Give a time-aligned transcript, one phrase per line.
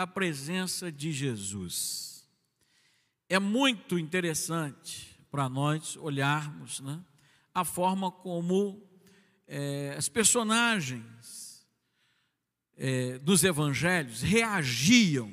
[0.00, 2.26] a presença de Jesus.
[3.28, 7.04] É muito interessante para nós olharmos né,
[7.52, 8.82] a forma como
[9.46, 11.66] é, as personagens
[12.78, 15.30] é, dos evangelhos reagiam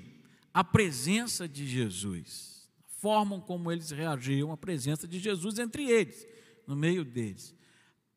[0.53, 6.27] à presença de Jesus, a forma como eles reagiam à presença de Jesus entre eles,
[6.67, 7.55] no meio deles.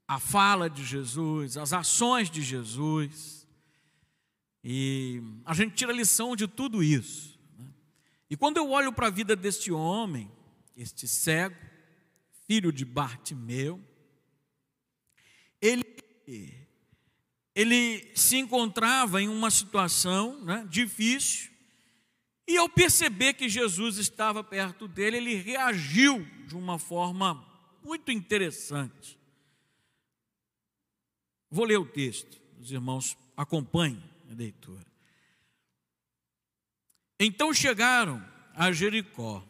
[0.08, 3.39] A fala de Jesus, as ações de Jesus,
[4.62, 7.38] e a gente tira lição de tudo isso.
[7.58, 7.66] Né?
[8.28, 10.30] E quando eu olho para a vida deste homem,
[10.76, 11.56] este cego,
[12.46, 13.82] filho de Bartimeu,
[15.60, 15.84] ele,
[17.54, 21.50] ele se encontrava em uma situação né, difícil,
[22.46, 27.46] e ao perceber que Jesus estava perto dele, ele reagiu de uma forma
[27.82, 29.16] muito interessante.
[31.48, 34.86] Vou ler o texto, os irmãos acompanhem leitura.
[37.18, 39.44] Então chegaram a Jericó.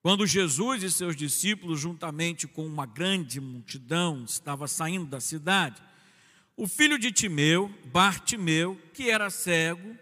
[0.00, 5.82] Quando Jesus e seus discípulos, juntamente com uma grande multidão, estava saindo da cidade,
[6.56, 9.96] o filho de Timeu, Bartimeu, que era cego,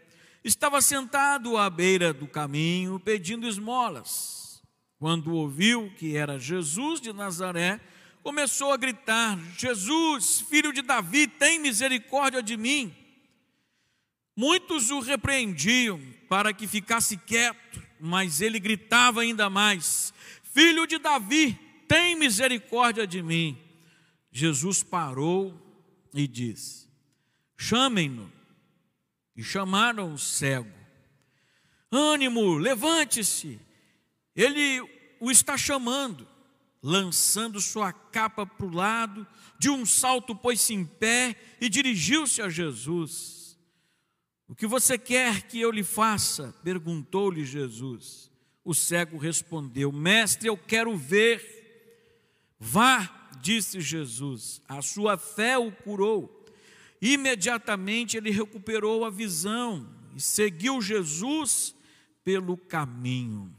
[0.45, 4.63] estava sentado à beira do caminho pedindo esmolas.
[4.99, 7.81] Quando ouviu que era Jesus de Nazaré,
[8.23, 12.95] começou a gritar: Jesus, filho de Davi, tem misericórdia de mim.
[14.37, 15.99] Muitos o repreendiam
[16.29, 20.13] para que ficasse quieto, mas ele gritava ainda mais:
[20.43, 23.59] Filho de Davi, tem misericórdia de mim.
[24.31, 25.55] Jesus parou
[26.13, 26.87] e disse:
[27.57, 28.31] Chamem-no.
[29.35, 30.73] E chamaram o cego.
[31.91, 33.61] Ânimo, levante-se.
[34.35, 34.81] Ele
[35.21, 36.27] o está chamando.
[36.83, 39.27] Lançando sua capa para o lado,
[39.59, 43.36] de um salto pôs-se em pé e dirigiu-se a Jesus.
[44.49, 46.55] O que você quer que eu lhe faça?
[46.63, 48.31] perguntou-lhe Jesus.
[48.65, 51.55] O cego respondeu: Mestre, eu quero ver.
[52.59, 56.45] Vá, disse Jesus, a sua fé o curou.
[57.01, 61.75] Imediatamente ele recuperou a visão e seguiu Jesus
[62.25, 63.55] pelo caminho.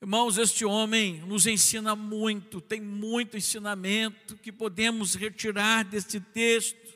[0.00, 6.94] Irmãos, este homem nos ensina muito, tem muito ensinamento que podemos retirar deste texto.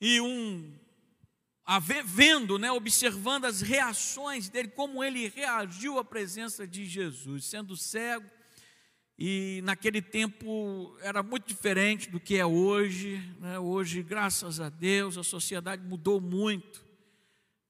[0.00, 0.72] E um
[2.04, 8.30] vendo, né, observando as reações dele, como ele reagiu à presença de Jesus, sendo cego,
[9.18, 13.20] e naquele tempo era muito diferente do que é hoje.
[13.40, 13.58] Né?
[13.58, 16.84] Hoje, graças a Deus, a sociedade mudou muito.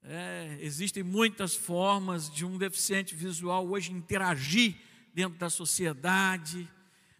[0.02, 4.76] É, existem muitas formas de um deficiente visual hoje interagir
[5.14, 6.68] dentro da sociedade,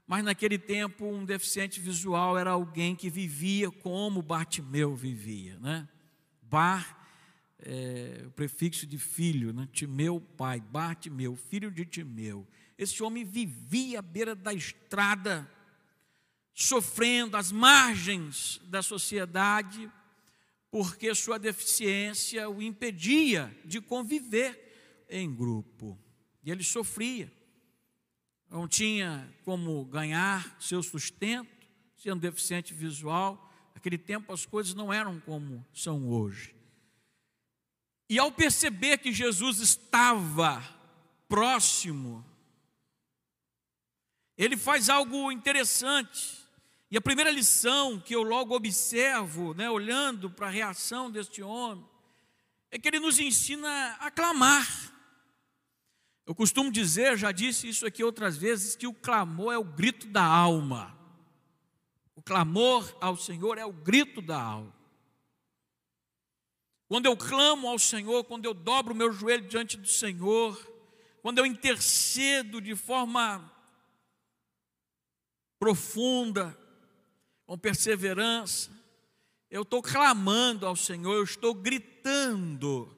[0.07, 5.89] mas naquele tempo um deficiente visual era alguém que vivia como Bartimeu vivia, né?
[6.51, 6.97] Bar,
[7.59, 9.69] é, o prefixo de filho, né?
[9.73, 12.47] Timeu, pai, Bartimeu, filho de Timeu.
[12.79, 15.51] Esse homem vivia à beira da estrada,
[16.53, 19.91] sofrendo às margens da sociedade,
[20.71, 25.99] porque sua deficiência o impedia de conviver em grupo.
[26.45, 27.33] E ele sofria.
[28.51, 33.46] Não tinha como ganhar seu sustento, sendo deficiente visual
[33.87, 36.53] Naquele tempo as coisas não eram como são hoje.
[38.11, 40.61] E ao perceber que Jesus estava
[41.29, 42.27] próximo,
[44.37, 46.37] ele faz algo interessante.
[46.91, 51.87] E a primeira lição que eu logo observo, né, olhando para a reação deste homem,
[52.73, 54.67] é que ele nos ensina a clamar.
[56.27, 60.09] Eu costumo dizer, já disse isso aqui outras vezes, que o clamor é o grito
[60.09, 60.96] da alma
[62.27, 64.75] clamor ao Senhor é o grito da alma.
[66.89, 70.57] Quando eu clamo ao Senhor, quando eu dobro o meu joelho diante do Senhor,
[71.23, 73.51] quando eu intercedo de forma
[75.59, 76.57] profunda,
[77.47, 78.71] com perseverança,
[79.49, 82.93] eu estou clamando ao Senhor, eu estou gritando.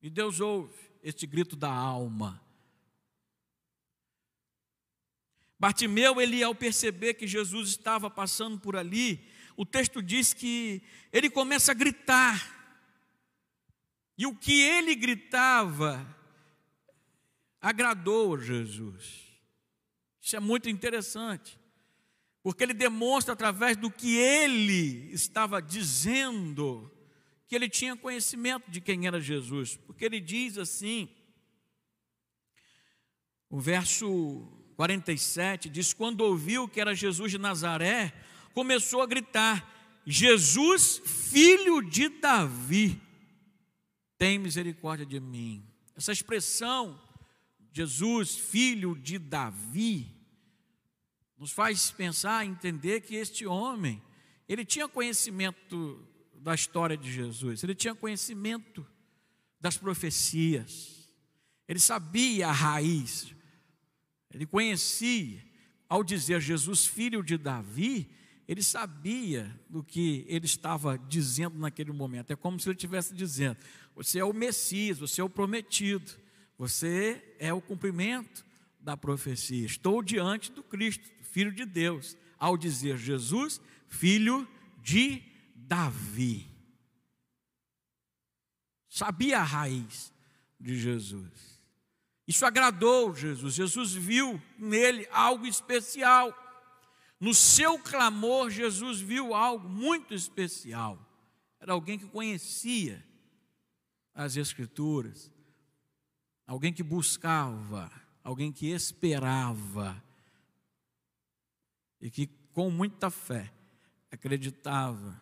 [0.00, 2.42] E Deus ouve este grito da alma.
[5.58, 9.26] Bartimeu, ele ao perceber que Jesus estava passando por ali,
[9.56, 10.82] o texto diz que
[11.12, 12.56] ele começa a gritar.
[14.16, 16.16] E o que ele gritava
[17.60, 19.26] agradou a Jesus.
[20.20, 21.58] Isso é muito interessante,
[22.42, 26.92] porque ele demonstra através do que ele estava dizendo
[27.46, 31.08] que ele tinha conhecimento de quem era Jesus, porque ele diz assim,
[33.48, 38.14] o verso 47 diz: Quando ouviu que era Jesus de Nazaré,
[38.54, 43.02] começou a gritar: Jesus, filho de Davi,
[44.16, 45.66] tem misericórdia de mim.
[45.96, 46.96] Essa expressão,
[47.72, 50.14] Jesus, filho de Davi,
[51.36, 54.00] nos faz pensar, entender que este homem,
[54.48, 58.86] ele tinha conhecimento da história de Jesus, ele tinha conhecimento
[59.60, 61.10] das profecias,
[61.66, 63.34] ele sabia a raiz,
[64.38, 65.44] ele conhecia,
[65.88, 68.08] ao dizer Jesus, filho de Davi,
[68.46, 72.30] ele sabia do que ele estava dizendo naquele momento.
[72.30, 73.56] É como se ele estivesse dizendo:
[73.96, 76.12] Você é o Messias, você é o prometido,
[76.56, 78.46] você é o cumprimento
[78.78, 79.66] da profecia.
[79.66, 84.46] Estou diante do Cristo, filho de Deus, ao dizer Jesus, filho
[84.80, 85.20] de
[85.56, 86.46] Davi.
[88.88, 90.12] Sabia a raiz
[90.60, 91.57] de Jesus.
[92.28, 93.54] Isso agradou Jesus.
[93.54, 96.30] Jesus viu nele algo especial.
[97.18, 100.98] No seu clamor, Jesus viu algo muito especial.
[101.58, 103.02] Era alguém que conhecia
[104.14, 105.32] as Escrituras,
[106.46, 107.90] alguém que buscava,
[108.22, 110.04] alguém que esperava,
[111.98, 113.50] e que com muita fé
[114.10, 115.18] acreditava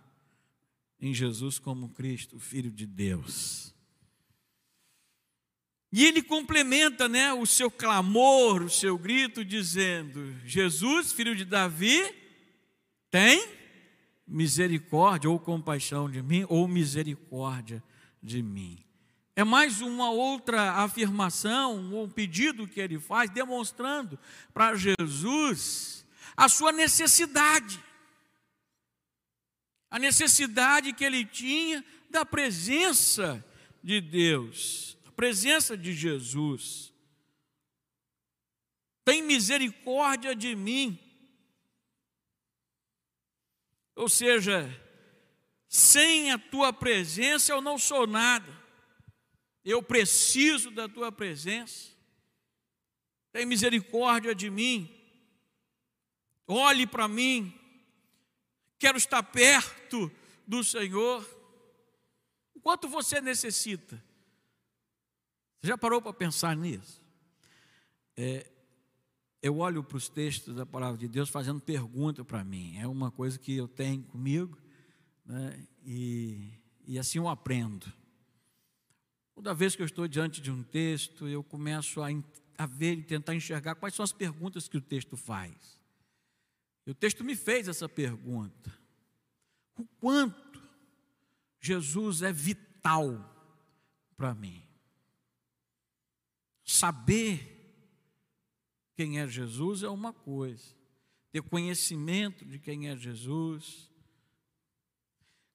[0.98, 3.75] em Jesus como Cristo, Filho de Deus.
[5.96, 12.14] E ele complementa né, o seu clamor, o seu grito, dizendo: Jesus, filho de Davi,
[13.10, 13.48] tem
[14.26, 17.82] misericórdia ou compaixão de mim, ou misericórdia
[18.22, 18.84] de mim.
[19.34, 24.18] É mais uma outra afirmação, um pedido que ele faz, demonstrando
[24.52, 26.04] para Jesus
[26.36, 27.82] a sua necessidade.
[29.90, 33.42] A necessidade que ele tinha da presença
[33.82, 36.92] de Deus presença de Jesus.
[39.02, 40.98] Tem misericórdia de mim.
[43.94, 44.68] Ou seja,
[45.66, 48.54] sem a tua presença eu não sou nada.
[49.64, 51.90] Eu preciso da tua presença.
[53.32, 54.92] Tem misericórdia de mim.
[56.46, 57.58] Olhe para mim.
[58.78, 60.12] Quero estar perto
[60.46, 61.26] do Senhor.
[62.62, 64.02] Quanto você necessita
[65.66, 67.02] já parou para pensar nisso?
[68.16, 68.50] É,
[69.42, 72.76] eu olho para os textos da palavra de Deus fazendo pergunta para mim.
[72.78, 74.58] É uma coisa que eu tenho comigo,
[75.24, 75.66] né?
[75.84, 76.52] e,
[76.86, 77.92] e assim eu aprendo.
[79.34, 82.08] Toda vez que eu estou diante de um texto, eu começo a,
[82.56, 85.78] a ver e tentar enxergar quais são as perguntas que o texto faz.
[86.86, 88.72] E o texto me fez essa pergunta:
[89.78, 90.62] o quanto
[91.60, 93.34] Jesus é vital
[94.16, 94.65] para mim?
[96.66, 97.52] Saber
[98.96, 100.74] quem é Jesus é uma coisa,
[101.30, 103.88] ter conhecimento de quem é Jesus,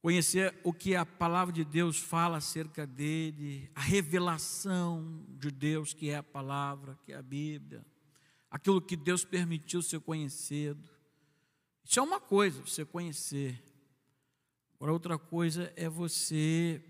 [0.02, 6.10] conhecer o que a palavra de Deus fala acerca dele, a revelação de Deus, que
[6.10, 7.86] é a palavra, que é a Bíblia,
[8.50, 10.90] aquilo que Deus permitiu ser conhecido.
[11.84, 13.62] Isso é uma coisa, você conhecer.
[14.76, 16.82] Agora, outra coisa é você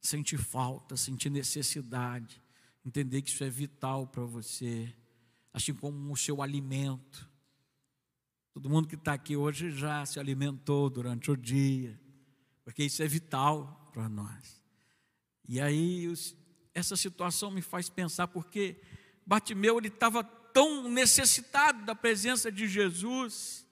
[0.00, 2.41] sentir falta, sentir necessidade
[2.84, 4.92] entender que isso é vital para você,
[5.52, 7.30] assim como o seu alimento.
[8.52, 11.98] Todo mundo que está aqui hoje já se alimentou durante o dia,
[12.64, 14.62] porque isso é vital para nós.
[15.48, 16.12] E aí
[16.74, 18.80] essa situação me faz pensar porque
[19.26, 23.66] Bartimeu ele estava tão necessitado da presença de Jesus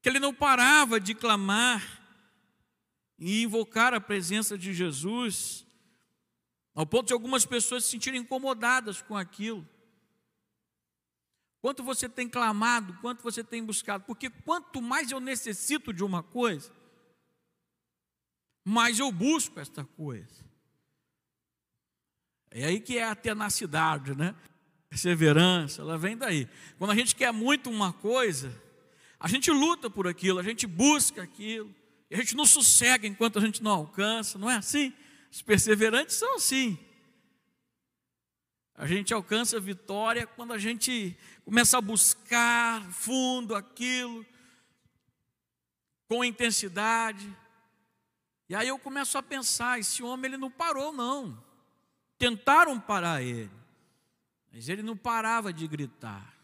[0.00, 2.00] que ele não parava de clamar
[3.18, 5.64] e invocar a presença de Jesus
[6.74, 9.66] ao ponto de algumas pessoas se sentirem incomodadas com aquilo.
[11.60, 16.22] Quanto você tem clamado, quanto você tem buscado, porque quanto mais eu necessito de uma
[16.22, 16.72] coisa,
[18.64, 20.44] mais eu busco esta coisa.
[22.50, 24.34] É aí que é a tenacidade, né?
[24.88, 26.48] Perseverança, ela vem daí.
[26.78, 28.52] Quando a gente quer muito uma coisa,
[29.18, 31.74] a gente luta por aquilo, a gente busca aquilo,
[32.10, 34.92] a gente não sossega enquanto a gente não alcança, não é assim?
[35.32, 36.78] Os perseverantes são assim.
[38.74, 44.26] A gente alcança a vitória quando a gente começa a buscar fundo aquilo,
[46.06, 47.34] com intensidade.
[48.46, 51.42] E aí eu começo a pensar: esse homem ele não parou, não.
[52.18, 53.50] Tentaram parar ele,
[54.52, 56.36] mas ele não parava de gritar: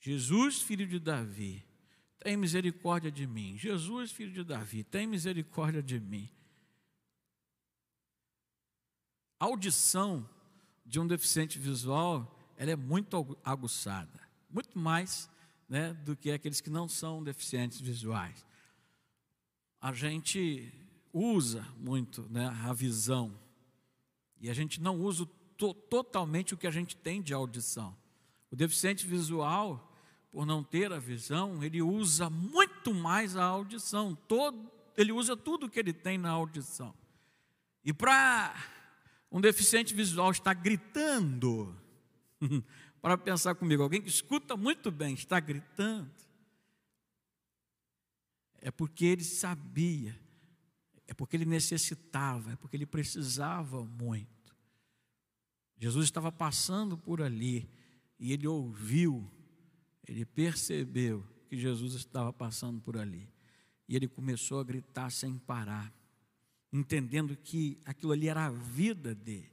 [0.00, 1.62] Jesus, filho de Davi,
[2.18, 3.58] tem misericórdia de mim.
[3.58, 6.30] Jesus, filho de Davi, tem misericórdia de mim.
[9.33, 10.28] A audição
[10.84, 14.20] de um deficiente visual, ela é muito aguçada,
[14.50, 15.30] muito mais
[15.68, 18.44] né, do que aqueles que não são deficientes visuais.
[19.80, 20.72] A gente
[21.12, 23.38] usa muito né, a visão
[24.40, 27.96] E a gente não usa to totalmente o que a gente tem de audição.
[28.50, 29.92] O deficiente visual,
[30.30, 34.14] por não ter a visão, ele usa muito mais a audição.
[34.28, 36.94] Todo, ele usa tudo que ele tem na audição.
[37.84, 38.54] E para
[39.34, 41.76] um deficiente visual estar gritando,
[43.02, 46.08] para pensar comigo, alguém que escuta muito bem está gritando,
[48.60, 50.16] é porque ele sabia,
[51.08, 54.54] é porque ele necessitava, é porque ele precisava muito.
[55.78, 57.68] Jesus estava passando por ali
[58.20, 59.28] e ele ouviu,
[60.06, 63.28] ele percebeu que Jesus estava passando por ali.
[63.88, 65.92] E ele começou a gritar sem parar,
[66.76, 69.52] entendendo que aquilo ali era a vida dele.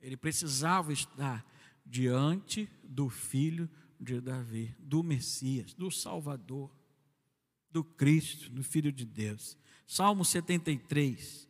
[0.00, 1.46] Ele precisava estar
[1.86, 3.70] diante do filho
[4.00, 6.70] de Davi, do Messias, do Salvador
[7.74, 9.56] do Cristo, do Filho de Deus.
[9.84, 11.48] Salmo 73,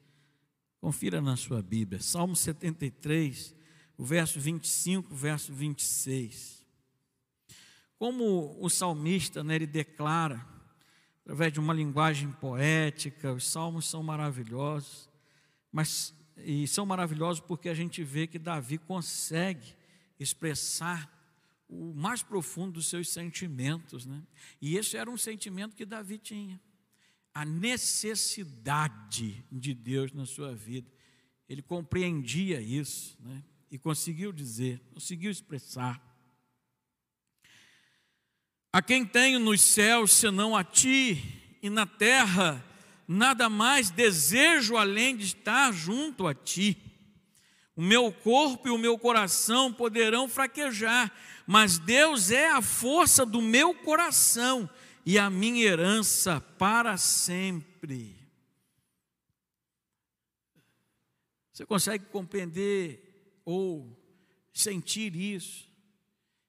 [0.81, 3.55] confira na sua Bíblia, Salmo 73,
[3.97, 6.65] o verso 25, o verso 26.
[7.99, 10.54] Como o salmista, né, ele declara,
[11.25, 15.09] através de uma linguagem poética, os salmos são maravilhosos,
[15.73, 19.75] mas e são maravilhosos porque a gente vê que Davi consegue
[20.19, 21.11] expressar
[21.69, 24.23] o mais profundo dos seus sentimentos, né?
[24.61, 26.61] E esse era um sentimento que Davi tinha.
[27.33, 30.91] A necessidade de Deus na sua vida.
[31.49, 33.43] Ele compreendia isso, né?
[33.71, 36.03] E conseguiu dizer, conseguiu expressar.
[38.75, 41.23] A quem tenho nos céus senão a ti,
[41.63, 42.61] e na terra
[43.07, 46.77] nada mais desejo além de estar junto a ti.
[47.77, 51.13] O meu corpo e o meu coração poderão fraquejar,
[51.47, 54.69] mas Deus é a força do meu coração
[55.07, 58.17] e a minha herança para sempre.
[61.53, 63.97] Você consegue compreender ou
[64.53, 65.73] sentir isso?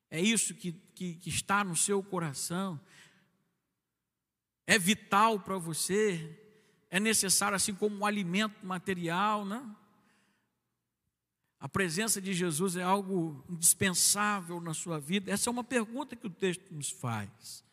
[0.09, 2.79] É isso que, que, que está no seu coração?
[4.67, 6.39] É vital para você?
[6.89, 9.75] É necessário, assim como um alimento material, não?
[11.59, 15.31] A presença de Jesus é algo indispensável na sua vida?
[15.31, 17.63] Essa é uma pergunta que o texto nos faz.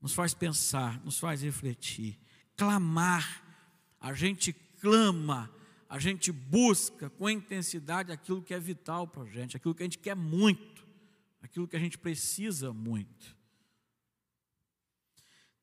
[0.00, 2.18] Nos faz pensar, nos faz refletir.
[2.56, 3.44] Clamar.
[4.00, 5.50] A gente clama,
[5.88, 9.86] a gente busca com intensidade aquilo que é vital para a gente, aquilo que a
[9.86, 10.86] gente quer muito,
[11.42, 13.36] aquilo que a gente precisa muito.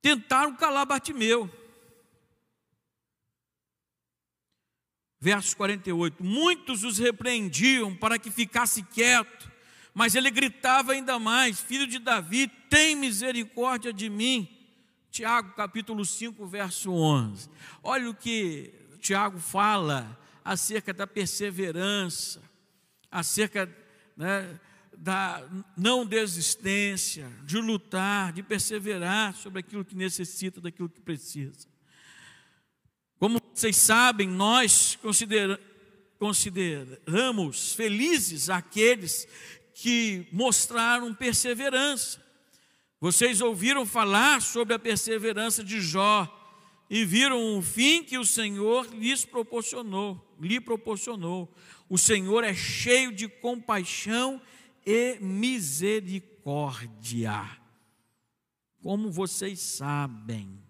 [0.01, 1.49] Tentaram calar Bartimeu.
[5.19, 9.51] Verso 48: Muitos os repreendiam para que ficasse quieto,
[9.93, 14.47] mas ele gritava ainda mais: Filho de Davi, tem misericórdia de mim.
[15.09, 17.49] Tiago capítulo 5, verso 11.
[17.81, 22.43] Olha o que Tiago fala acerca da perseverança,
[23.09, 23.73] acerca
[24.15, 24.59] né,
[24.97, 25.43] da
[25.77, 31.67] não desistência, de lutar, de perseverar sobre aquilo que necessita, daquilo que precisa.
[33.19, 35.59] Como vocês sabem, nós considera
[36.17, 39.27] consideramos felizes aqueles
[39.73, 42.23] que mostraram perseverança.
[42.99, 46.27] Vocês ouviram falar sobre a perseverança de Jó
[46.89, 51.53] e viram o fim que o Senhor lhes proporcionou, lhe proporcionou.
[51.89, 54.54] O Senhor é cheio de compaixão e
[55.19, 57.59] misericórdia.
[58.81, 60.63] Como vocês sabem,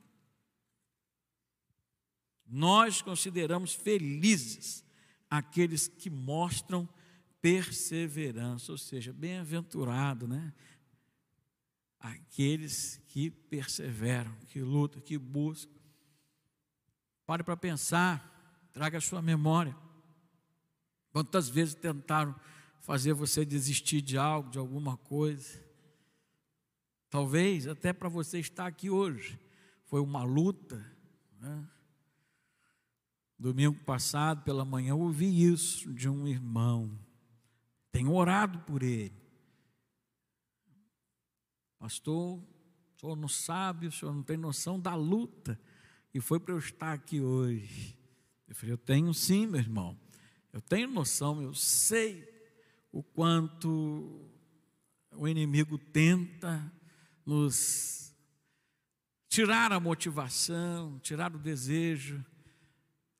[2.47, 4.85] nós consideramos felizes
[5.29, 6.87] aqueles que mostram
[7.41, 10.53] perseverança, ou seja, bem-aventurado, né?
[11.99, 15.73] Aqueles que perseveram, que lutam, que buscam.
[17.25, 19.75] Pare para pensar, traga a sua memória.
[21.11, 22.35] Quantas vezes tentaram
[22.85, 25.59] fazer você desistir de algo, de alguma coisa?
[27.09, 29.39] Talvez até para você estar aqui hoje,
[29.85, 30.85] foi uma luta,
[31.39, 31.67] né?
[33.39, 36.97] Domingo passado, pela manhã, eu ouvi isso de um irmão.
[37.91, 39.19] Tenho orado por ele.
[41.79, 45.59] Pastor, o senhor não sabe, o senhor não tem noção da luta.
[46.13, 47.97] E foi para eu estar aqui hoje.
[48.47, 49.99] Eu falei, eu tenho sim, meu irmão.
[50.53, 52.34] Eu tenho noção, eu sei
[52.95, 54.25] o quanto
[55.11, 56.71] o inimigo tenta
[57.25, 58.15] nos
[59.27, 62.23] tirar a motivação, tirar o desejo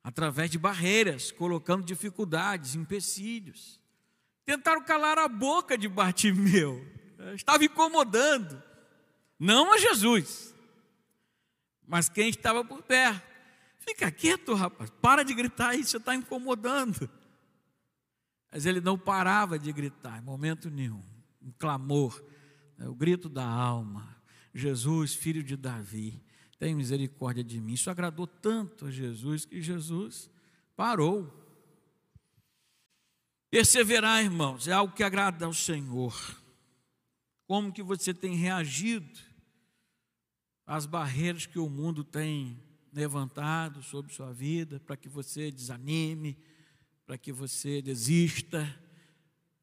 [0.01, 3.81] através de barreiras, colocando dificuldades, empecilhos.
[4.45, 6.81] Tentaram calar a boca de Bartimeu,
[7.33, 8.63] estava incomodando,
[9.37, 10.55] não a Jesus,
[11.85, 13.35] mas quem estava por perto.
[13.79, 17.09] Fica quieto, rapaz, para de gritar aí, você está incomodando.
[18.55, 21.03] Mas ele não parava de gritar, em momento nenhum.
[21.41, 22.23] Um clamor,
[22.77, 24.15] né, o grito da alma.
[24.53, 26.23] Jesus, filho de Davi,
[26.57, 27.73] tem misericórdia de mim.
[27.73, 30.31] Isso agradou tanto a Jesus que Jesus
[30.73, 31.29] parou.
[33.51, 36.15] Perseverar, irmãos, é algo que agrada ao Senhor.
[37.45, 39.19] Como que você tem reagido
[40.65, 42.57] às barreiras que o mundo tem
[42.93, 46.37] levantado sobre sua vida para que você desanime,
[47.05, 48.67] para que você desista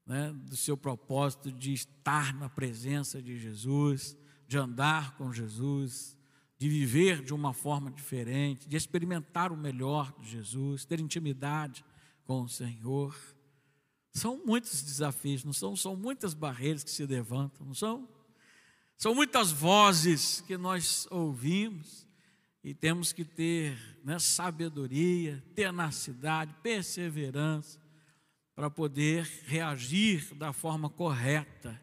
[0.06, 6.16] né, do seu propósito de estar na presença de Jesus, de andar com Jesus,
[6.58, 11.84] de viver de uma forma diferente, de experimentar o melhor de Jesus, ter intimidade
[12.24, 13.16] com o Senhor.
[14.12, 15.74] São muitos desafios, não são?
[15.74, 18.08] São muitas barreiras que se levantam, não são?
[18.96, 22.06] São muitas vozes que nós ouvimos
[22.62, 27.80] e temos que ter né, sabedoria, tenacidade, perseverança
[28.54, 31.80] para poder reagir da forma correta,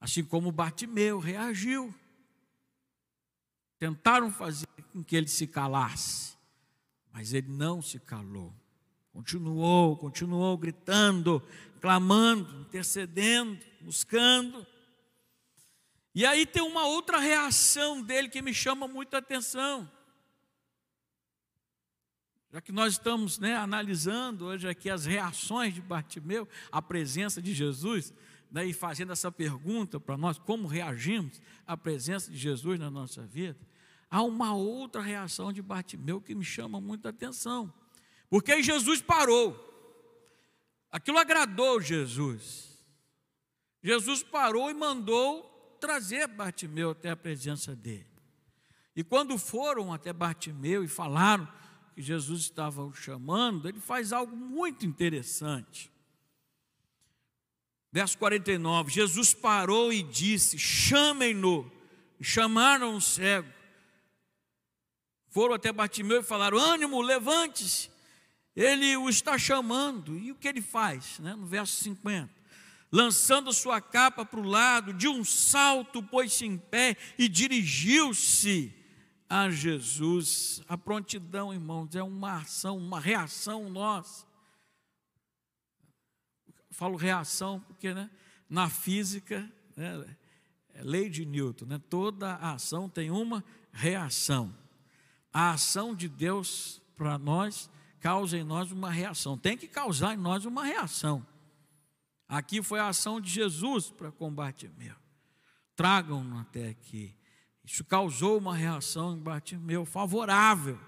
[0.00, 1.94] assim como Bartimeu reagiu.
[3.78, 6.36] Tentaram fazer com que ele se calasse,
[7.12, 8.52] mas ele não se calou.
[9.12, 11.42] Continuou, continuou gritando,
[11.80, 14.66] clamando, intercedendo, buscando.
[16.18, 19.88] E aí tem uma outra reação dele que me chama muito a atenção.
[22.50, 27.54] Já que nós estamos né, analisando hoje aqui as reações de Bartimeu à presença de
[27.54, 28.12] Jesus,
[28.50, 33.24] né, e fazendo essa pergunta para nós, como reagimos à presença de Jesus na nossa
[33.24, 33.60] vida,
[34.10, 37.72] há uma outra reação de Bartimeu que me chama muita atenção.
[38.28, 39.54] Porque Jesus parou.
[40.90, 42.76] Aquilo agradou Jesus.
[43.80, 48.06] Jesus parou e mandou trazer Bartimeu até a presença dele.
[48.94, 51.46] E quando foram até Bartimeu e falaram
[51.94, 55.90] que Jesus estava o chamando, ele faz algo muito interessante.
[57.92, 61.70] Verso 49: Jesus parou e disse: Chamem-no.
[62.20, 63.48] Chamaram o cego.
[65.30, 67.90] Foram até Bartimeu e falaram: Ânimo, levante-se.
[68.54, 70.18] Ele o está chamando.
[70.18, 71.18] E o que ele faz?
[71.20, 71.34] Né?
[71.34, 72.37] No verso 50.
[72.90, 78.74] Lançando sua capa para o lado, de um salto pôs-se em pé e dirigiu-se
[79.28, 80.62] a Jesus.
[80.66, 84.26] A prontidão, irmãos, é uma ação, uma reação nossa.
[86.70, 88.08] Falo reação porque né,
[88.48, 90.16] na física, né,
[90.72, 94.54] é lei de Newton, né, toda ação tem uma reação.
[95.32, 97.70] A ação de Deus para nós
[98.00, 101.26] causa em nós uma reação, tem que causar em nós uma reação.
[102.28, 104.94] Aqui foi a ação de Jesus para combate meu.
[105.74, 107.16] Tragam-no até aqui.
[107.64, 110.78] Isso causou uma reação em Bartimeu favorável.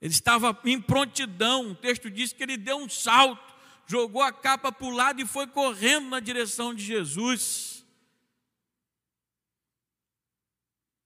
[0.00, 1.72] Ele estava em prontidão.
[1.72, 3.52] O texto diz que ele deu um salto,
[3.86, 7.84] jogou a capa para o lado e foi correndo na direção de Jesus.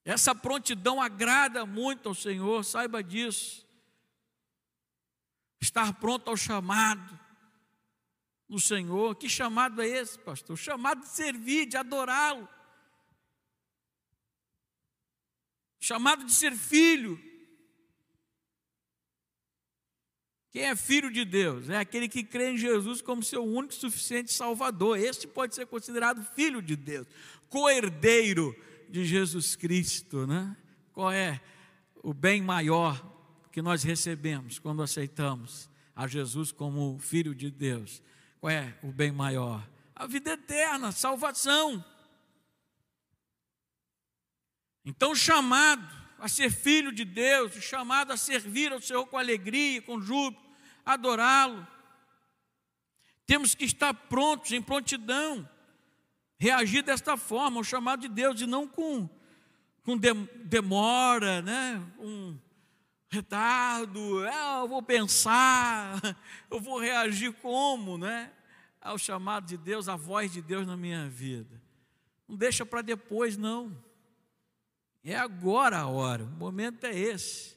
[0.04, 3.66] Essa prontidão agrada muito ao Senhor, saiba disso.
[5.62, 7.23] Estar pronto ao chamado
[8.48, 9.14] no Senhor.
[9.16, 10.56] Que chamado é esse, pastor?
[10.56, 12.48] Chamado de servir, de adorá-lo.
[15.84, 17.20] chamado de ser filho.
[20.50, 21.68] Quem é filho de Deus?
[21.68, 24.98] É aquele que crê em Jesus como seu único e suficiente Salvador.
[24.98, 27.06] Este pode ser considerado filho de Deus,
[27.50, 28.56] co-herdeiro
[28.88, 30.56] de Jesus Cristo, né?
[30.92, 31.40] Qual é
[32.02, 33.04] o bem maior
[33.52, 38.02] que nós recebemos quando aceitamos a Jesus como filho de Deus?
[38.48, 39.66] É o bem maior?
[39.94, 41.84] A vida eterna, a salvação.
[44.84, 50.00] Então, chamado a ser filho de Deus, chamado a servir ao Senhor com alegria, com
[50.00, 50.42] júbilo,
[50.84, 51.66] adorá-lo.
[53.26, 55.48] Temos que estar prontos, em prontidão,
[56.38, 59.08] reagir desta forma, ao chamado de Deus, e não com,
[59.82, 61.82] com demora, né?
[63.14, 66.00] Retardo, ah, eu vou pensar,
[66.50, 68.32] eu vou reagir como, né?
[68.80, 71.62] Ao chamado de Deus, à voz de Deus na minha vida.
[72.28, 73.76] Não deixa para depois, não.
[75.02, 77.56] É agora a hora, o momento é esse.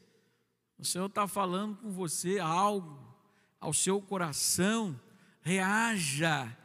[0.78, 3.06] O Senhor está falando com você algo
[3.60, 5.00] ao seu coração,
[5.41, 6.56] reaja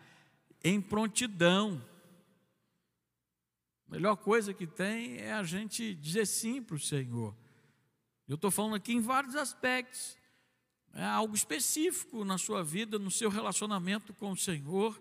[0.62, 1.82] em prontidão.
[3.88, 7.34] A melhor coisa que tem é a gente dizer sim para o Senhor.
[8.28, 10.16] Eu estou falando aqui em vários aspectos.
[10.94, 15.00] É algo específico na sua vida, no seu relacionamento com o Senhor.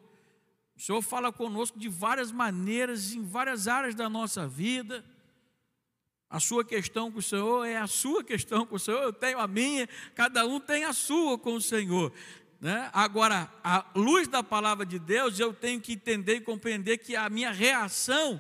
[0.76, 5.06] O Senhor fala conosco de várias maneiras, em várias áreas da nossa vida.
[6.30, 9.38] A sua questão com o Senhor é a sua questão com o Senhor, eu tenho
[9.38, 12.14] a minha, cada um tem a sua com o Senhor.
[12.62, 12.90] Né?
[12.94, 17.30] Agora, a luz da palavra de Deus, eu tenho que entender e compreender que a
[17.30, 18.40] minha reação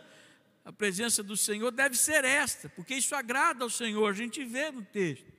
[0.63, 4.71] à presença do Senhor deve ser esta, porque isso agrada ao Senhor, a gente vê
[4.71, 5.31] no texto.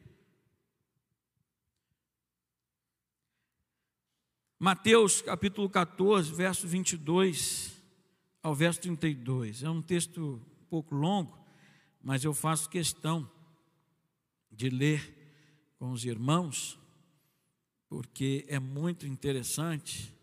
[4.58, 7.72] Mateus capítulo 14, verso 22
[8.42, 9.62] ao verso 32.
[9.62, 11.38] É um texto um pouco longo,
[12.00, 13.28] mas eu faço questão
[14.50, 15.18] de ler
[15.78, 16.78] com os irmãos,
[17.88, 20.14] porque é muito interessante.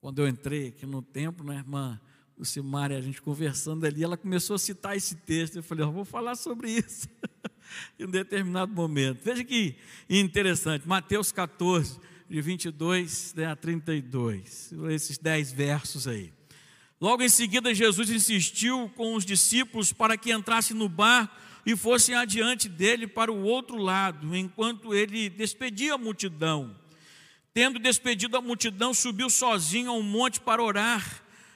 [0.00, 2.00] Quando eu entrei aqui no templo, né, irmã
[2.38, 5.56] Lucimar e a gente conversando ali, ela começou a citar esse texto.
[5.56, 7.08] Eu falei, eu vou falar sobre isso
[7.98, 9.22] em um determinado momento.
[9.24, 9.76] Veja que
[10.08, 16.32] interessante, Mateus 14, de 22 né, a 32, esses dez versos aí.
[17.00, 22.14] Logo em seguida, Jesus insistiu com os discípulos para que entrassem no barco e fossem
[22.14, 26.76] adiante dele para o outro lado, enquanto ele despedia a multidão.
[27.52, 31.22] Tendo despedido a multidão, subiu sozinho a um monte para orar.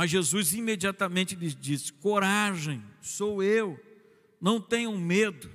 [0.00, 3.78] Mas Jesus imediatamente lhes disse: Coragem, sou eu,
[4.40, 5.50] não tenham medo.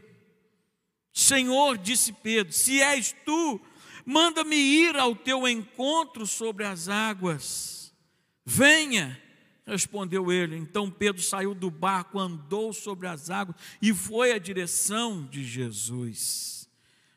[1.11, 3.59] Senhor, disse Pedro, se és tu,
[4.05, 7.91] manda-me ir ao teu encontro sobre as águas.
[8.45, 9.19] Venha,
[9.65, 10.55] respondeu ele.
[10.55, 16.69] Então Pedro saiu do barco, andou sobre as águas e foi à direção de Jesus.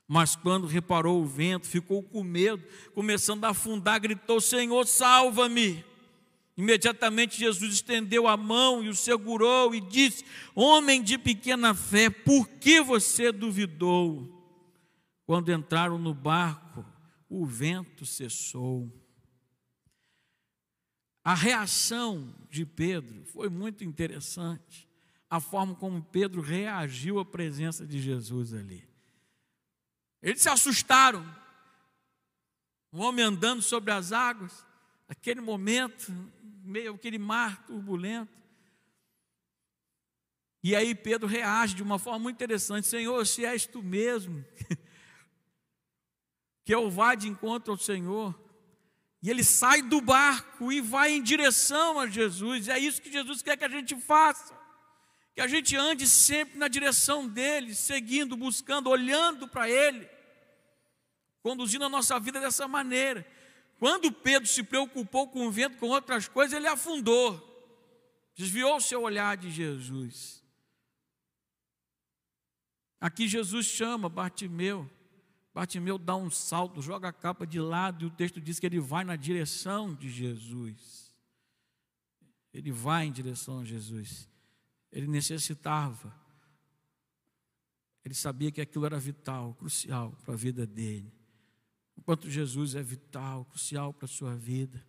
[0.09, 2.65] Mas quando reparou o vento, ficou com medo,
[2.95, 5.85] começando a afundar, gritou: Senhor, salva-me.
[6.59, 10.25] Imediatamente Jesus estendeu a mão e o segurou e disse:
[10.57, 14.35] Homem de pequena fé, por que você duvidou?
[15.25, 16.85] Quando entraram no barco,
[17.29, 18.93] o vento cessou.
[21.23, 24.89] A reação de Pedro foi muito interessante.
[25.31, 28.83] A forma como Pedro reagiu à presença de Jesus ali.
[30.21, 31.25] Eles se assustaram.
[32.91, 34.67] O homem andando sobre as águas,
[35.09, 36.13] aquele momento,
[36.63, 38.37] meio aquele mar turbulento.
[40.63, 44.45] E aí Pedro reage de uma forma muito interessante: Senhor, se és tu mesmo,
[46.65, 48.39] que eu vá de encontro ao Senhor.
[49.21, 52.69] E ele sai do barco e vai em direção a Jesus.
[52.69, 54.57] É isso que Jesus quer que a gente faça.
[55.35, 60.09] Que a gente ande sempre na direção dele, seguindo, buscando, olhando para ele,
[61.43, 63.27] conduzindo a nossa vida dessa maneira.
[63.79, 67.41] Quando Pedro se preocupou com o vento, com outras coisas, ele afundou,
[68.35, 70.43] desviou o seu olhar de Jesus.
[73.01, 74.91] Aqui Jesus chama Bartimeu.
[75.55, 78.81] Bartimeu dá um salto, joga a capa de lado, e o texto diz que ele
[78.81, 81.15] vai na direção de Jesus.
[82.53, 84.29] Ele vai em direção a Jesus.
[84.91, 86.13] Ele necessitava.
[88.05, 91.13] Ele sabia que aquilo era vital, crucial para a vida dele.
[91.99, 94.87] Enquanto Jesus é vital, crucial para a sua vida.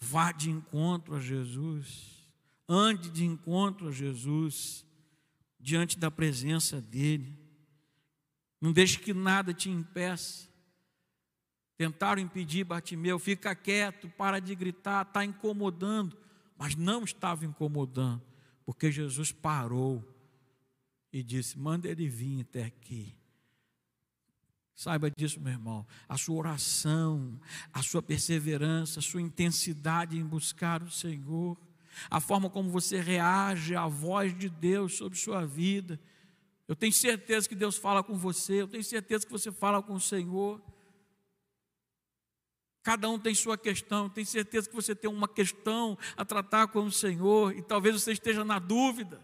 [0.00, 2.30] Vá de encontro a Jesus.
[2.68, 4.86] Ande de encontro a Jesus.
[5.58, 7.36] Diante da presença dEle.
[8.60, 10.48] Não deixe que nada te impeça.
[11.76, 16.16] Tentaram impedir Bartimeu, fica quieto, para de gritar, está incomodando.
[16.56, 18.22] Mas não estava incomodando,
[18.64, 20.04] porque Jesus parou
[21.12, 23.17] e disse: manda ele vir até aqui.
[24.78, 25.84] Saiba disso, meu irmão.
[26.08, 27.36] A sua oração,
[27.72, 31.58] a sua perseverança, a sua intensidade em buscar o Senhor,
[32.08, 35.98] a forma como você reage à voz de Deus sobre sua vida.
[36.68, 39.94] Eu tenho certeza que Deus fala com você, eu tenho certeza que você fala com
[39.94, 40.62] o Senhor.
[42.84, 46.84] Cada um tem sua questão, tenho certeza que você tem uma questão a tratar com
[46.84, 49.20] o Senhor, e talvez você esteja na dúvida: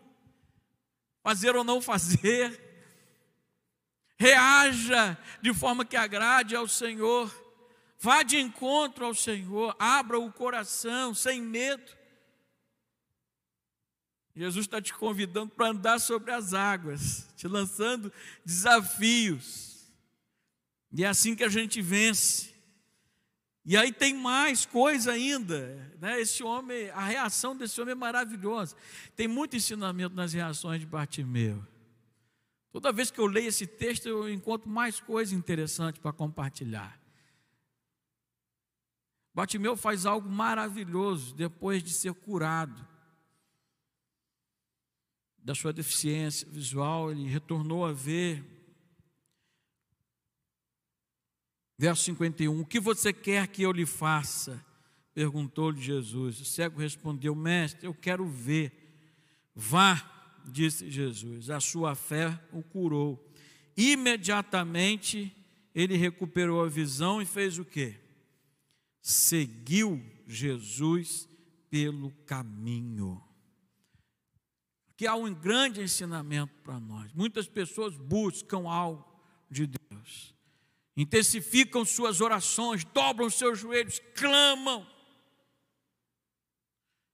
[1.22, 2.63] fazer ou não fazer
[4.24, 7.30] reaja de forma que agrade ao Senhor,
[7.98, 11.92] vá de encontro ao Senhor, abra o coração sem medo.
[14.34, 18.10] Jesus está te convidando para andar sobre as águas, te lançando
[18.44, 19.92] desafios.
[20.90, 22.54] E é assim que a gente vence.
[23.62, 26.20] E aí tem mais coisa ainda, né?
[26.20, 28.74] Esse homem, a reação desse homem é maravilhosa.
[29.14, 31.64] Tem muito ensinamento nas reações de Bartimeu.
[32.74, 37.00] Toda vez que eu leio esse texto, eu encontro mais coisa interessante para compartilhar.
[39.32, 42.84] Batimeu faz algo maravilhoso depois de ser curado
[45.38, 48.44] da sua deficiência visual, ele retornou a ver.
[51.78, 54.60] Verso 51: O que você quer que eu lhe faça?
[55.14, 56.40] Perguntou-lhe Jesus.
[56.40, 58.72] O cego respondeu: Mestre, eu quero ver.
[59.54, 60.13] Vá,
[60.44, 61.50] disse Jesus.
[61.50, 63.24] A sua fé o curou.
[63.76, 65.35] Imediatamente
[65.74, 67.96] ele recuperou a visão e fez o quê?
[69.02, 71.28] Seguiu Jesus
[71.68, 73.22] pelo caminho
[74.96, 77.12] que há um grande ensinamento para nós.
[77.12, 79.04] Muitas pessoas buscam algo
[79.50, 80.35] de Deus,
[80.96, 84.87] intensificam suas orações, dobram seus joelhos, clamam.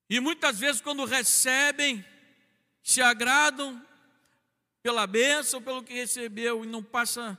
[0.08, 2.04] E muitas vezes, quando recebem,
[2.82, 3.80] se agradam
[4.82, 7.38] pela bênção, pelo que recebeu, e não passa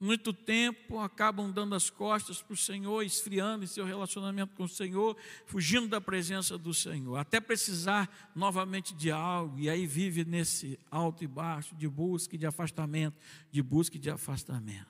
[0.00, 4.68] muito tempo acabam dando as costas para o Senhor, esfriando em seu relacionamento com o
[4.68, 10.78] Senhor, fugindo da presença do Senhor, até precisar novamente de algo, e aí vive nesse
[10.90, 13.16] alto e baixo, de busca e de afastamento,
[13.50, 14.86] de busca e de afastamento.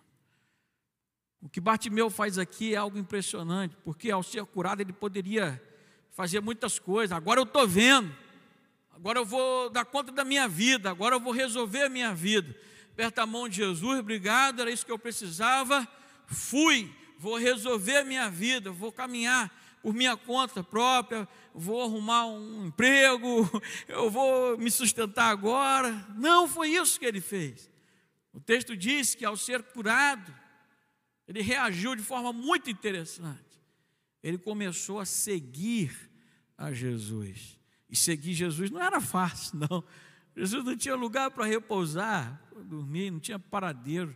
[1.41, 5.63] O que Bartimeu faz aqui é algo impressionante, porque ao ser curado ele poderia
[6.11, 8.15] fazer muitas coisas, agora eu estou vendo,
[8.99, 12.55] agora eu vou dar conta da minha vida, agora eu vou resolver a minha vida
[12.99, 15.87] aperta a mão de Jesus, obrigado, era isso que eu precisava.
[16.27, 22.67] Fui, vou resolver a minha vida, vou caminhar por minha conta própria, vou arrumar um
[22.67, 23.49] emprego,
[23.87, 25.93] eu vou me sustentar agora.
[26.17, 27.71] Não foi isso que ele fez.
[28.33, 30.35] O texto diz que ao ser curado,
[31.29, 33.63] ele reagiu de forma muito interessante.
[34.25, 36.11] Ele começou a seguir
[36.57, 37.58] a Jesus.
[37.89, 39.85] E seguir Jesus não era fácil, não.
[40.37, 44.15] Jesus não tinha lugar para repousar, para dormir, não tinha paradeiro.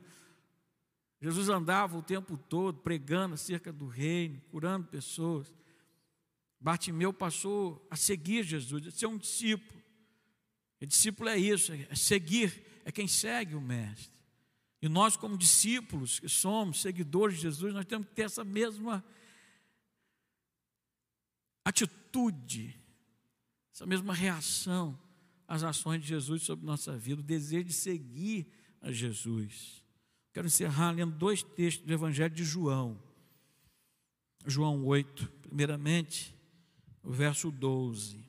[1.20, 5.52] Jesus andava o tempo todo pregando acerca do reino, curando pessoas.
[6.61, 9.82] Bartimeu passou a seguir Jesus, a ser um discípulo.
[10.80, 14.12] E discípulo é isso, é seguir, é quem segue o Mestre.
[14.80, 19.04] E nós, como discípulos que somos, seguidores de Jesus, nós temos que ter essa mesma
[21.64, 22.76] atitude,
[23.72, 24.98] essa mesma reação
[25.52, 28.46] as ações de Jesus sobre nossa vida, o desejo de seguir
[28.80, 29.85] a Jesus.
[30.32, 32.98] Quero encerrar lendo dois textos do Evangelho de João.
[34.46, 36.35] João 8, primeiramente,
[37.02, 38.24] o verso 12.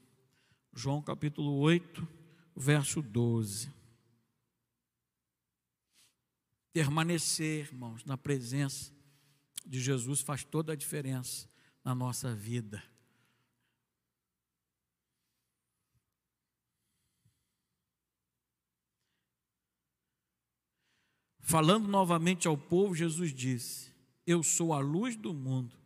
[0.73, 2.06] João capítulo 8,
[2.58, 3.71] verso 12.
[6.73, 8.91] Permanecer, irmãos, na presença
[9.65, 11.47] de Jesus faz toda a diferença
[11.86, 12.84] na nossa vida.
[21.53, 23.93] Falando novamente ao povo, Jesus disse:
[24.25, 25.77] Eu sou a luz do mundo.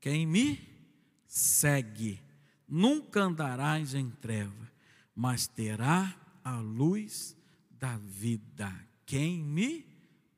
[0.00, 0.58] Quem me
[1.26, 2.18] segue
[2.66, 4.72] nunca andarás em treva,
[5.14, 7.36] mas terá a luz
[7.70, 8.74] da vida.
[9.04, 9.84] Quem me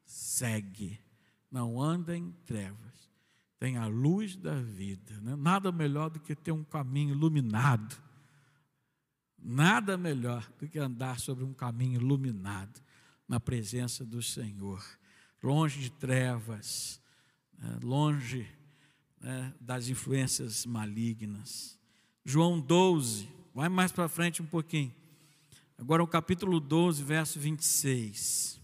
[0.05, 0.99] segue
[1.49, 3.09] não anda em trevas,
[3.61, 5.15] tem a luz da vida.
[5.21, 5.37] Né?
[5.37, 7.97] Nada melhor do que ter um caminho iluminado.
[9.39, 12.83] Nada melhor do que andar sobre um caminho iluminado
[13.29, 14.83] na presença do Senhor,
[15.43, 17.01] longe de trevas,
[17.59, 18.49] né, longe
[19.21, 21.79] né, das influências malignas.
[22.25, 24.95] João 12, vai mais para frente um pouquinho.
[25.79, 28.61] Agora o capítulo 12, verso 26.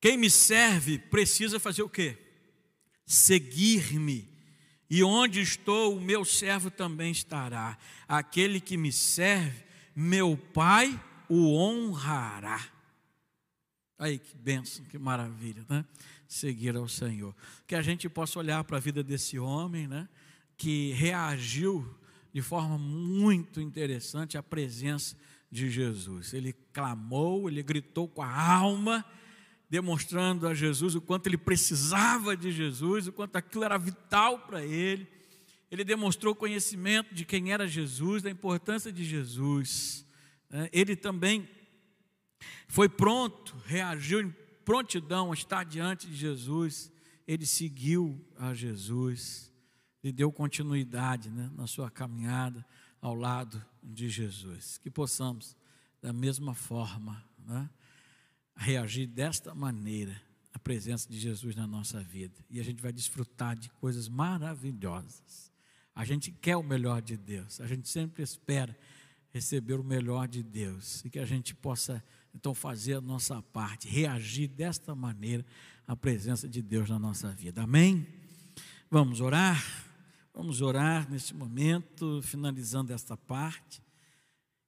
[0.00, 2.18] Quem me serve precisa fazer o quê?
[3.06, 4.33] Seguir-me
[4.88, 7.78] e onde estou, o meu servo também estará.
[8.06, 12.60] Aquele que me serve, meu Pai o honrará.
[13.98, 15.84] Aí que bênção, que maravilha, né?
[16.26, 17.34] Seguir ao Senhor.
[17.66, 20.08] Que a gente possa olhar para a vida desse homem, né?
[20.56, 21.96] Que reagiu
[22.32, 25.16] de forma muito interessante à presença
[25.50, 26.34] de Jesus.
[26.34, 29.04] Ele clamou, ele gritou com a alma
[29.68, 34.64] demonstrando a Jesus o quanto ele precisava de Jesus, o quanto aquilo era vital para
[34.64, 35.08] ele.
[35.70, 40.06] Ele demonstrou conhecimento de quem era Jesus, da importância de Jesus.
[40.48, 40.68] Né?
[40.72, 41.48] Ele também
[42.68, 46.92] foi pronto, reagiu em prontidão a estar diante de Jesus.
[47.26, 49.50] Ele seguiu a Jesus
[50.02, 52.64] e deu continuidade né, na sua caminhada
[53.00, 54.78] ao lado de Jesus.
[54.78, 55.56] Que possamos,
[56.00, 57.68] da mesma forma, né,
[58.56, 60.20] reagir desta maneira
[60.52, 62.34] à presença de Jesus na nossa vida.
[62.48, 65.52] E a gente vai desfrutar de coisas maravilhosas.
[65.94, 68.76] A gente quer o melhor de Deus, a gente sempre espera
[69.30, 73.88] receber o melhor de Deus e que a gente possa então fazer a nossa parte,
[73.88, 75.44] reagir desta maneira
[75.86, 77.62] à presença de Deus na nossa vida.
[77.62, 78.06] Amém?
[78.90, 79.62] Vamos orar?
[80.32, 83.83] Vamos orar neste momento, finalizando esta parte.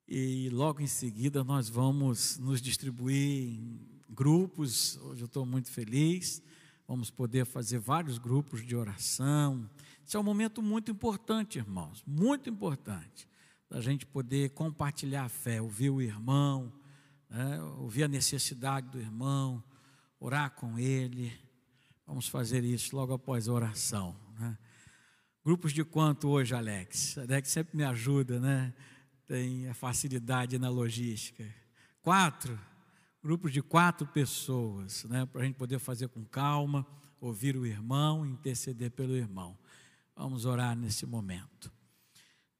[0.08, 4.96] E logo em seguida nós vamos nos distribuir em grupos.
[4.98, 6.40] Hoje eu estou muito feliz.
[6.86, 9.68] Vamos poder fazer vários grupos de oração.
[10.06, 13.28] Esse é um momento muito importante, irmãos, muito importante,
[13.68, 16.72] da gente poder compartilhar a fé, ouvir o irmão,
[17.28, 19.60] né, ouvir a necessidade do irmão,
[20.20, 21.32] orar com ele.
[22.06, 24.14] Vamos fazer isso logo após a oração.
[24.38, 24.56] Né?
[25.44, 27.18] Grupos de quanto hoje, Alex?
[27.18, 28.72] Alex sempre me ajuda, né?
[29.26, 31.44] Tem a facilidade na logística.
[32.00, 32.58] Quatro?
[33.22, 35.26] Grupos de quatro pessoas, né?
[35.26, 36.86] Para a gente poder fazer com calma,
[37.20, 39.58] ouvir o irmão, interceder pelo irmão.
[40.14, 41.72] Vamos orar nesse momento.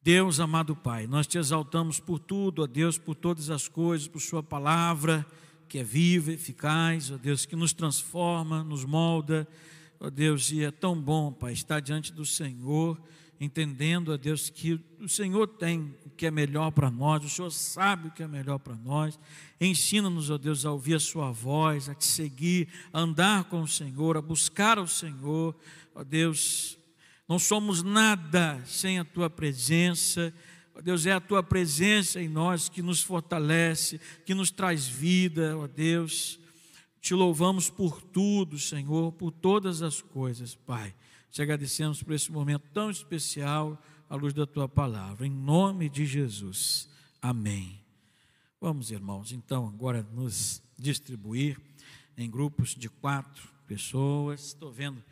[0.03, 4.21] Deus, amado Pai, nós te exaltamos por tudo, ó Deus, por todas as coisas, por
[4.21, 5.27] Sua palavra,
[5.69, 9.49] que é viva, eficaz, ó Deus, que nos transforma, nos molda,
[9.99, 13.01] ó Deus, e é tão bom, Pai, estar diante do Senhor,
[13.41, 17.51] entendendo, ó Deus, que o Senhor tem o que é melhor para nós, o Senhor
[17.51, 19.19] sabe o que é melhor para nós.
[19.61, 23.69] Ensina-nos, ó Deus, a ouvir a Sua voz, a te seguir, a andar com o
[23.69, 25.55] Senhor, a buscar o Senhor,
[25.95, 26.79] ó Deus,
[27.29, 30.33] não somos nada sem a tua presença.
[30.75, 35.57] Ó Deus, é a tua presença em nós que nos fortalece, que nos traz vida,
[35.59, 36.39] ó Deus.
[37.01, 40.95] Te louvamos por tudo, Senhor, por todas as coisas, Pai.
[41.37, 45.27] Te agradecemos por esse momento tão especial à luz da tua palavra.
[45.27, 46.89] Em nome de Jesus.
[47.21, 47.79] Amém.
[48.59, 51.61] Vamos, irmãos, então, agora nos distribuir
[52.17, 54.47] em grupos de quatro pessoas.
[54.47, 55.05] Estou vendo